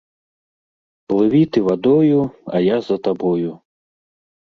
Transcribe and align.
Плыві 1.13 1.43
ты 1.53 1.59
вадою, 1.69 2.19
а 2.55 2.65
я 2.75 2.83
за 2.91 3.01
табою. 3.09 3.51